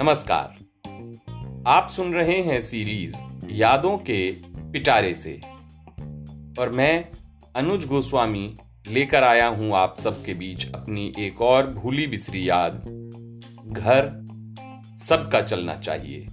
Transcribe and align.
नमस्कार। 0.00 0.54
आप 1.66 1.88
सुन 1.88 2.14
रहे 2.14 2.42
हैं 2.42 2.60
सीरीज़ 2.60 3.16
यादों 3.50 3.98
के 3.98 4.32
पिटारे 4.72 5.14
से। 5.14 5.40
और 6.60 6.70
मैं 6.72 7.08
अनुज 7.56 7.86
गोस्वामी 7.86 8.56
लेकर 8.88 9.22
आया 9.22 9.46
हूँ 9.46 9.74
आप 9.74 9.96
सबके 9.96 10.34
बीच 10.34 10.72
अपनी 10.74 11.12
एक 11.18 11.42
और 11.42 11.70
भूली 11.70 12.06
बिसरी 12.06 12.48
याद। 12.48 12.74
घर 13.66 14.26
सबका 14.98 15.40
चलना 15.40 15.74
चाहिए। 15.74 16.26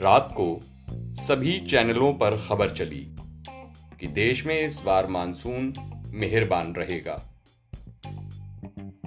रात 0.00 0.34
को 0.40 0.60
सभी 1.22 1.60
चैनलों 1.60 2.14
पर 2.14 2.46
खबर 2.48 2.70
चली 2.70 3.16
कि 4.00 4.06
देश 4.06 4.46
में 4.46 4.66
इस 4.66 4.82
बार 4.86 5.06
मानसून 5.06 5.72
मेहरबान 6.06 6.74
रहेगा। 6.74 7.33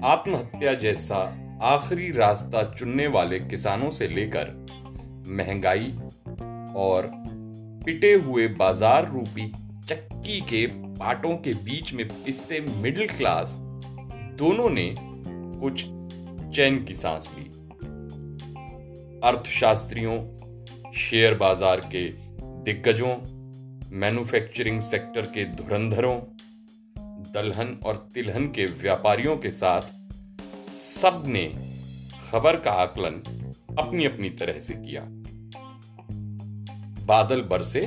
आत्महत्या 0.04 0.74
जैसा 0.74 1.18
आखिरी 1.64 2.12
रास्ता 2.12 2.62
चुनने 2.74 3.08
वाले 3.08 3.40
किसानों 3.40 3.90
से 3.90 4.08
लेकर 4.08 4.66
महँगाई 5.28 5.92
और 6.76 7.10
पिटे 7.86 8.14
हुए 8.14 8.48
बाज़ार 8.48 9.10
रूपी 9.12 9.48
चक्की 9.90 10.40
के 10.42 10.66
पाटों 10.68 11.36
के 11.38 11.54
बीच 11.54 11.94
में 11.94 12.08
पिसते 12.08 12.60
मिडिल 12.60 13.08
क्लास 13.08 13.58
दोनों 14.38 14.70
ने 14.70 14.96
कुछ 15.00 15.84
चैन 16.56 16.84
की 16.84 16.96
सांस 16.96 17.32
ली। 17.38 17.46
अर्थशास्त्रियों, 19.24 20.18
शेयर 20.94 21.34
बाज़ार 21.34 21.80
के 21.96 22.10
दिग्गजों 22.64 23.16
मैन्युफैक्चरिंग 23.98 24.82
सेक्टर 24.82 25.22
के 25.22 25.46
धुरंधरों 25.46 26.20
दलहन 27.38 27.80
और 27.86 28.10
तिलहन 28.14 28.48
के 28.48 28.66
व्यापारियों 28.66 29.38
के 29.38 29.52
साथ 29.52 29.82
सबने 30.74 31.46
खबर 32.32 32.60
का 32.60 32.72
आकलन 32.72 33.12
अपनी 33.80 34.06
अपनी 34.06 34.30
तरह 34.30 34.60
से 34.60 34.74
किया। 34.74 35.02
बादल 37.06 37.42
बरसे 37.42 37.82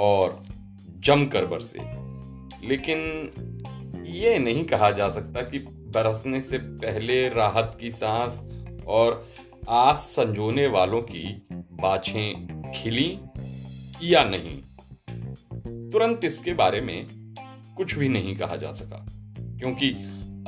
और 0.00 0.42
जमकर 0.98 1.46
बरसे। 1.46 1.78
लेकिन 2.66 2.98
ये 4.06 4.38
नहीं 4.38 4.64
कहा 4.64 4.90
जा 4.90 5.10
सकता 5.10 5.42
कि 5.42 5.58
बरसने 5.68 6.42
से 6.42 6.58
पहले 6.58 7.28
राहत 7.28 7.76
की 7.80 7.90
सांस 7.90 8.40
और 8.86 9.28
आस 9.68 9.98
संजोने 9.98 10.66
वालों 10.66 11.02
की 11.02 11.46
बाछें 11.52 12.62
खिली 12.72 13.18
या 14.02 14.24
नहीं। 14.24 14.62
तुरंत 15.90 16.24
इसके 16.24 16.54
बारे 16.54 16.80
में 16.80 17.21
कुछ 17.76 17.94
भी 17.94 18.08
नहीं 18.08 18.36
कहा 18.36 18.56
जा 18.56 18.72
सका। 18.72 19.06
क्योंकि 19.38 19.90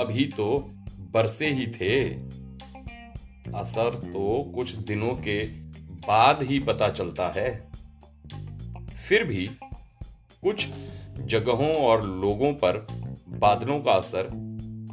अभी 0.01 0.25
तो 0.25 0.59
बरसे 0.99 1.51
ही 1.51 1.67
थे। 1.67 2.11
असर 3.55 3.95
तो 3.95 4.53
कुछ 4.55 4.75
दिनों 4.75 5.15
के 5.15 5.45
बाद 6.09 6.43
ही 6.43 6.59
पता 6.59 6.89
चलता 6.89 7.29
है। 7.29 7.71
फिर 9.09 9.25
भी 9.25 9.47
कुछ 10.43 10.67
जगहों 11.21 11.75
और 11.75 12.07
लोगों 12.07 12.53
पर 12.53 12.87
बादलों 13.29 13.81
का 13.81 13.93
असर 13.93 14.23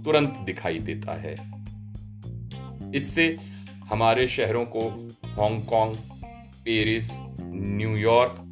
तुरंत 0.06 0.38
दिखाई 0.38 0.80
देता 0.80 1.14
है। 1.14 1.36
इससे 2.96 3.38
हमारे 3.86 4.28
शहरों 4.28 4.66
को 4.66 4.90
Hong Kong 5.26 5.96
Paris 6.66 7.12
New York 7.42 8.52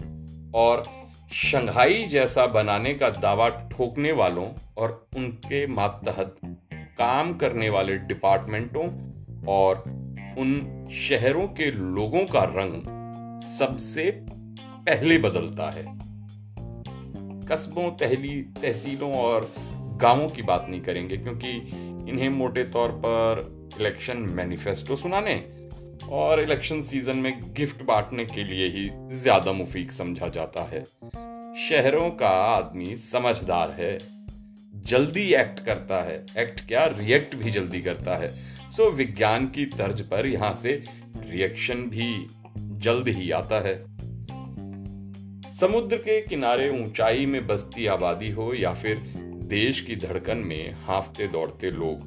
और 0.56 0.99
शंघाई 1.34 2.04
जैसा 2.04 2.46
बनाने 2.46 2.94
का 2.94 3.10
दावा 3.10 3.50
ठोकने 3.50 4.12
वालों 4.12 4.48
और 4.78 5.08
उनके 5.18 5.68
मातहत 5.68 6.36
काम 6.74 7.34
करने 7.34 7.70
वाले 7.70 7.98
डिपार्टमेंटों 7.98 8.86
और 9.48 9.84
उन 10.38 10.88
शहरों 10.92 11.48
के 11.48 11.72
लोगों 11.72 12.26
का 12.26 12.44
रंग 12.44 12.82
सबसे 13.42 14.12
पहले 14.60 15.18
बदलता 15.18 15.70
है। 15.70 15.84
कस्बों, 17.48 17.92
तहली, 17.92 18.42
तहसीलों 18.42 19.14
और 19.14 19.54
गाँवों 20.02 20.30
की 20.30 20.42
बात 20.42 20.66
नहीं 20.70 20.82
करेंगे, 20.82 21.18
क्योंकि 21.18 21.50
इन्हें 22.10 22.30
मोटे 22.30 22.64
तौर 22.64 22.90
पर 23.06 23.46
इलेक्शन 23.80 24.18
मैनिफेस्टो 24.18 24.96
सुनाने 24.96 25.36
और 26.12 26.40
इलेक्शन 26.40 26.82
सीज़न 26.82 27.18
में 27.18 27.40
गिफ्ट 27.54 27.84
बांटने 27.84 28.26
के 28.26 28.44
लिए 28.44 28.68
ही 28.68 28.90
ज़्यादा 29.16 29.52
मुफीक 29.52 29.92
समझा 29.92 30.28
जाता 30.28 30.64
है। 30.64 30.84
शहरों 31.60 32.10
का 32.12 32.30
आदमी 32.30 32.96
समझदार 32.96 33.72
है, 33.72 33.98
जल्दी 34.74 35.24
एक्ट 35.34 35.60
करता 35.60 36.02
है। 36.02 36.26
एक्ट 36.38 36.68
क्या? 36.68 36.86
रिएक्ट 36.88 37.36
भी 37.36 37.52
जल्दी 37.52 37.82
करता 37.82 38.16
है। 38.18 38.34
सो 38.72 38.90
विज्ञान 38.92 39.48
की 39.48 39.66
तर्ज 39.68 40.02
पर 40.02 40.28
यहाँ 40.28 40.54
से 40.56 40.82
रिएक्शन 41.18 41.84
भी 41.90 42.28
जल्द 42.80 43.08
ही 43.08 43.32
आता 43.32 43.60
है। 43.60 43.78
समुद्र 45.54 45.98
के 45.98 46.20
किनारे 46.22 46.70
ऊंचाई 46.82 47.26
में 47.26 47.46
बसती 47.48 47.86
आबादी 47.88 48.30
हो 48.32 48.54
या 48.54 48.74
फिर 48.74 49.02
देश 49.50 49.80
की 49.82 49.96
धड़कन 49.96 50.38
में 50.38 50.76
हाफते 50.86 51.28
दौड़ते 51.28 51.72
लोग, 51.72 52.00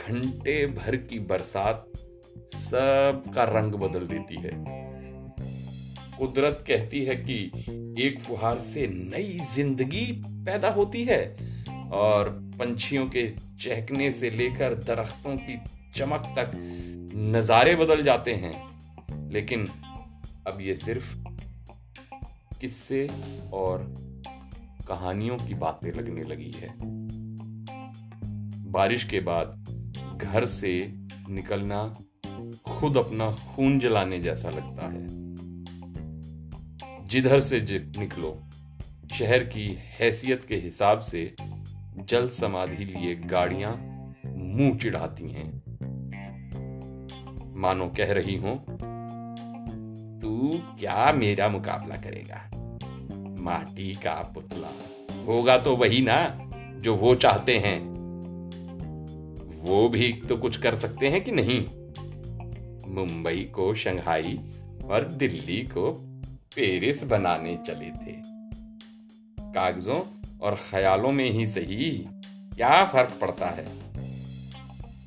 घंटे 0.00 0.64
भर 0.68 0.96
की 0.96 1.18
बरसात 1.18 1.86
सब 2.54 3.22
का 3.34 3.44
रंग 3.44 3.72
बदल 3.72 4.06
देती 4.06 4.34
है। 4.34 4.50
कुदरत 6.18 6.64
कहती 6.66 7.04
है 7.04 7.16
कि 7.16 7.38
एक 7.98 8.20
फुहार 8.20 8.58
से 8.58 8.86
नई 8.86 9.38
ज़िंदगी 9.54 10.06
पैदा 10.26 10.70
होती 10.70 11.04
है 11.04 11.36
और 11.92 12.28
पंछियों 12.58 13.06
के 13.06 13.26
चहकने 13.60 14.12
से 14.12 14.30
लेकर 14.30 14.74
दरख्तों 14.74 15.36
की 15.36 15.58
चमक 15.96 16.34
तक 16.38 16.50
नजारे 17.14 17.76
बदल 17.76 18.02
जाते 18.02 18.34
हैं। 18.34 18.54
लेकिन 19.30 19.66
अब 20.46 20.58
ये 20.60 20.76
सिर्फ़ 20.76 21.14
किस्से 22.60 23.08
और 23.52 23.94
कहानियों 24.88 25.36
की 25.36 25.54
बातें 25.54 25.92
लगने 25.92 26.22
लगी 26.22 26.50
है। 26.50 26.74
बारिश 28.70 29.04
के 29.04 29.20
बाद 29.20 29.66
घर 30.22 30.46
से 30.46 30.92
निकलना 31.28 31.82
खुद 32.80 32.96
अपना 32.96 33.30
खून 33.30 33.78
जलाने 33.78 34.18
जैसा 34.18 34.50
लगता 34.50 34.86
है। 34.86 35.06
जिधर 37.08 37.40
से 37.40 37.60
निकलो, 37.98 38.42
शहर 39.14 39.44
की 39.44 39.78
हैसियत 39.80 40.44
के 40.44 40.56
हिसाब 40.56 41.00
से 41.00 41.34
जल 41.98 42.28
समाधि 42.28 42.84
लिए 42.84 43.14
गाड़ियाँ 43.14 43.72
मुँह 44.26 44.78
चिढ़ाती 44.78 45.30
हैं। 45.30 45.62
मानो 47.56 47.88
कह 47.88 48.12
रही 48.12 48.36
हो, 48.36 48.54
तू 50.22 50.50
क्या 50.78 51.12
मेरा 51.12 51.48
मुकाबला 51.48 51.96
करेगा? 51.96 52.50
माटी 53.42 53.94
का 53.94 54.32
पुतला 54.34 54.72
होगा 55.26 55.58
तो 55.58 55.76
वही 55.76 56.00
ना 56.02 56.50
जो 56.76 56.96
वो 56.96 57.14
चाहते 57.14 57.58
हैं। 57.58 57.90
वो 59.62 59.88
भी 59.88 60.12
तो 60.12 60.36
कुछ 60.36 60.56
कर 60.56 60.74
सकते 60.74 61.08
हैं 61.08 61.24
कि 61.24 61.32
नहीं? 61.32 61.66
मुंबई 62.86 63.50
को, 63.54 63.74
शंघाई 63.74 64.40
और 64.84 65.04
दिल्ली 65.04 65.62
को 65.62 65.92
पेरिस 66.56 67.04
बनाने 67.04 67.58
चले 67.66 67.90
थे। 67.90 68.14
कागजों 69.52 70.00
और 70.38 70.54
ख्यालों 70.54 71.12
में 71.12 71.30
ही 71.30 71.46
सही 71.46 72.08
क्या 72.56 72.84
फ़र्क 72.84 73.18
पड़ता 73.20 73.46
है? 73.46 73.66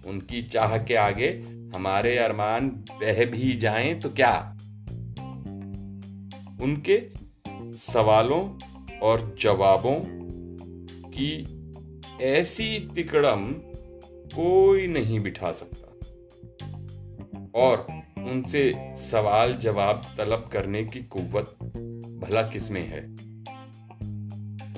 उनकी 0.07 0.43
चाह 0.43 0.77
के 0.77 0.95
आगे 0.95 1.29
हमारे 1.75 2.17
अरमान 2.17 2.69
बह 2.69 3.25
भी 3.25 3.55
जाएँ 3.55 3.99
तो 3.99 4.09
क्या? 4.09 4.57
उनके 6.61 7.09
सवालों 7.77 8.59
और 8.99 9.35
जवाबों 9.39 9.99
की 11.11 11.45
ऐसी 12.21 12.91
तिकड़म 12.95 13.53
कोई 14.35 14.87
नहीं 14.87 15.19
बिठा 15.19 15.51
सकता। 15.51 15.82
और 17.55 17.87
उनसे 18.17 18.73
सवाल 19.11 19.53
जवाब 19.53 20.15
तलब 20.17 20.49
करने 20.53 20.83
की 20.83 20.99
कुव्वत 21.03 21.57
भला 22.23 22.41
किसमें 22.41 22.87
है? 22.87 23.03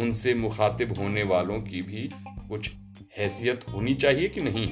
उनसे 0.04 0.34
मुखातिब 0.34 0.98
होने 0.98 1.24
वालों 1.24 1.62
की 1.62 1.82
भी 1.82 2.10
कुछ 2.50 2.72
हैसियत 3.18 3.66
होनी 3.74 3.96
चाहिए 3.96 4.28
कि 4.30 4.42
नहीं? 4.42 4.68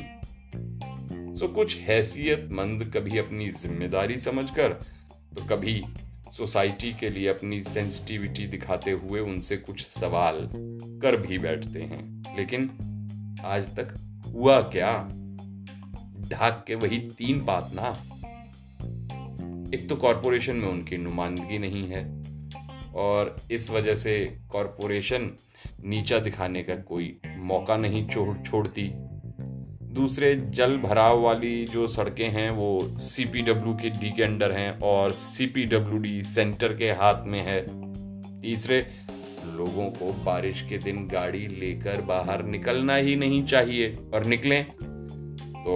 सो 1.35 1.47
कुछ 1.47 1.77
हैसियत 1.77 2.49
मंद 2.51 2.91
कभी 2.93 3.17
अपनी 3.17 3.49
ज़िम्मेदारी 3.49 4.17
समझकर 4.17 4.69
तो 5.37 5.45
कभी 5.45 5.83
सोसाइटी 6.31 6.93
के 6.93 7.09
लिए 7.09 7.27
अपनी 7.27 7.63
सेंसिटिविटी 7.63 8.47
दिखाते 8.47 8.91
हुए 8.91 9.19
उनसे 9.19 9.57
कुछ 9.57 9.87
सवाल 9.87 10.49
कर 11.01 11.17
भी 11.17 11.37
बैठते 11.37 11.81
हैं। 11.81 12.35
लेकिन 12.37 12.69
आज 13.45 13.63
तक 13.65 13.95
हुआ 14.27 14.61
क्या? 14.61 15.09
ढाक 16.33 16.63
के 16.67 16.75
वही 16.75 16.97
तीन 16.97 17.45
पात 17.45 17.71
ना। 17.73 17.89
एक 19.73 19.89
तो 19.89 19.95
कॉरपोरेशन 19.95 20.55
में 20.55 20.67
उनकी 20.67 20.97
नुमाइंदगी 20.97 21.57
नहीं 21.57 21.87
है 21.87 22.03
और 22.95 23.35
इस 23.51 23.69
वजह 23.69 23.95
से 23.95 24.37
कॉरपोरेशन 24.51 25.29
नीचा 25.83 26.19
दिखाने 26.19 26.63
का 26.63 26.75
कोई 26.75 27.17
मौका 27.37 27.77
नहीं 27.77 28.07
छोड़, 28.07 28.37
छोड़ती। 28.37 28.89
दूसरे, 29.93 30.35
जल 30.35 30.77
भराव 30.77 31.19
वाली 31.21 31.65
जो 31.65 31.87
सड़कें 31.87 32.29
हैं, 32.29 32.49
वो 32.51 32.97
सी 32.97 33.25
पी 33.25 33.41
डब्ल्यू 33.41 33.73
के 33.73 33.89
डी 33.89 34.11
के 34.11 34.23
अंडर 34.23 34.51
हैं 34.51 34.79
और 34.79 35.13
C 35.13 35.45
P 35.45 35.65
W 35.65 35.99
D 35.99 36.23
center 36.23 36.73
के 36.73 36.91
हाथ 36.91 37.25
में 37.25 37.39
है। 37.39 37.61
तीसरे, 38.41 38.85
लोगों 39.45 39.89
को 39.89 40.13
बारिश 40.23 40.61
के 40.61 40.77
दिन 40.77 41.07
गाड़ी 41.07 41.47
लेकर 41.47 42.01
बाहर 42.01 42.43
निकलना 42.43 42.95
ही 42.95 43.15
नहीं 43.15 43.43
चाहिए। 43.43 43.97
और 44.13 44.25
निकले 44.25 44.61
तो 45.65 45.75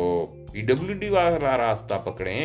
पीडब्ल्यूडी 0.53 1.09
वाला 1.09 1.55
रास्ता 1.57 1.97
पकड़े। 1.97 2.35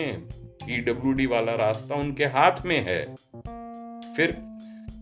पीडब्ल्यूडी 0.63 1.27
वाला 1.27 1.55
रास्ता 1.57 1.95
उनके 1.95 2.25
हाथ 2.27 2.65
में 2.67 2.81
है। 2.81 3.05
फिर 4.17 4.37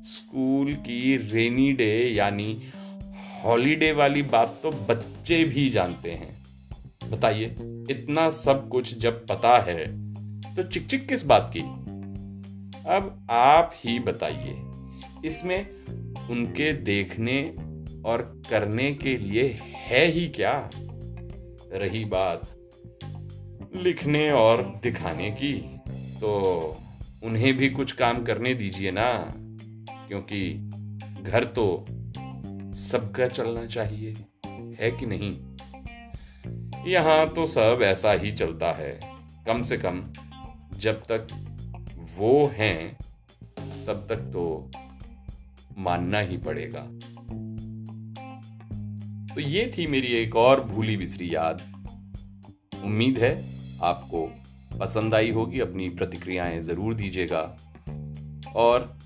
स्कूल 0.04 0.74
की 0.76 1.16
रेनी 1.32 1.72
डे 1.72 1.92
यानी 2.08 2.60
हॉलीडे 3.44 3.90
वाली 3.92 4.22
बात 4.22 4.58
तो 4.62 4.70
बच्चे 4.88 5.42
भी 5.44 5.68
जानते 5.70 6.10
हैं। 6.12 7.10
बताइए, 7.10 7.46
इतना 7.90 8.28
सब 8.30 8.68
कुछ 8.68 8.98
जब 8.98 9.26
पता 9.26 9.58
है 9.60 9.84
तो 10.56 10.62
चिक 10.62 10.86
चिक 10.86 11.06
किस 11.08 11.24
बात 11.26 11.50
की? 11.56 11.60
अब 12.90 13.26
आप 13.30 13.74
ही 13.76 13.98
बताइए, 13.98 14.56
इसमें 15.24 15.60
उनके 16.30 16.72
देखने 16.82 17.42
और 18.04 18.22
करने 18.50 18.92
के 18.94 19.16
लिए 19.16 19.48
है 19.80 20.04
ही 20.06 20.26
क्या? 20.30 20.54
रही 21.72 22.04
बात 22.06 22.48
लिखने 23.76 24.30
और 24.30 24.62
दिखाने 24.82 25.30
की। 25.30 25.52
तो 26.20 26.30
उन्हें 27.24 27.56
भी 27.56 27.68
कुछ 27.70 27.92
काम 27.92 28.22
करने 28.22 28.54
दीजिए 28.54 28.90
ना, 28.90 29.34
क्योंकि 30.08 30.52
घर 31.22 31.44
तो 31.44 31.86
सबका 32.74 33.28
चलना 33.28 33.66
चाहिए, 33.66 34.12
है 34.80 34.90
कि 34.90 35.06
नहीं? 35.06 35.30
यहाँ 36.86 37.28
तो 37.28 37.46
सब 37.46 37.80
ऐसा 37.82 38.12
ही 38.12 38.32
चलता 38.32 38.72
है, 38.72 39.00
कम 39.46 39.62
से 39.62 39.76
कम 39.76 40.02
जब 40.78 41.02
तक 41.02 41.26
वो 42.18 42.46
हैं, 42.46 42.96
तब 43.86 44.06
तक 44.08 44.30
तो 44.32 44.70
मानना 45.78 46.18
ही 46.18 46.36
पड़ेगा। 46.36 46.80
तो 49.34 49.40
ये 49.40 49.70
थी 49.78 49.86
मेरी 49.86 50.12
एक 50.12 50.36
और 50.36 50.64
भूली 50.64 50.96
बिसरी 50.96 51.34
याद। 51.34 51.62
उम्मीद 52.84 53.18
है 53.18 53.59
आपको 53.82 54.28
पसंद 54.78 55.14
आई 55.14 55.30
होगी, 55.30 55.60
अपनी 55.60 55.88
प्रतिक्रियाएँ 55.88 56.60
ज़रूर 56.62 56.94
दीजिएगा। 56.94 57.56
और 58.56 58.98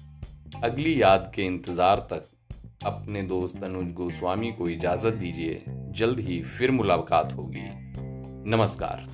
अगली 0.65 1.03
याद 1.03 1.33
के 1.35 1.43
इंतज़ार 1.43 2.07
तक 2.13 2.31
अपने 2.87 3.23
दोस्त 3.23 3.65
अनुज 3.65 3.93
गोस्वामी 3.93 4.53
को 4.53 4.69
इजाज़त 4.69 5.15
दीजिए। 5.15 5.65
जल्द 5.69 6.21
ही 6.21 6.43
फिर 6.43 6.71
मुलाकात 6.71 7.33
होगी। 7.33 7.69
नमस्कार। 8.51 9.07